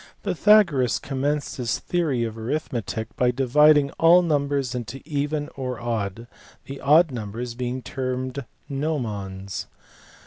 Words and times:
Pythagoras 0.23 0.97
commenced 0.97 1.57
his 1.57 1.77
theory 1.77 2.23
of 2.23 2.35
arithmetic 2.35 3.15
by 3.15 3.29
dividing 3.29 3.91
11 4.01 4.27
numbers 4.27 4.73
into 4.73 4.99
even 5.05 5.47
or 5.55 5.79
odd: 5.79 6.25
the 6.65 6.81
odd 6.81 7.11
numbers 7.11 7.53
being 7.53 7.83
termed 7.83 8.43
nomons. 8.67 9.67